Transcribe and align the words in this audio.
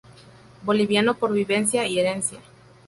Boliviano 0.63 1.13
por 1.15 1.31
vivencia 1.31 1.85
y 1.85 1.99
herencia. 1.99 2.39